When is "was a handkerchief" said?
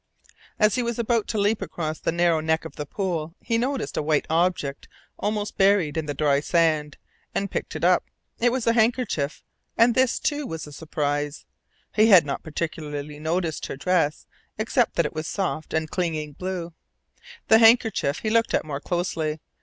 8.51-9.43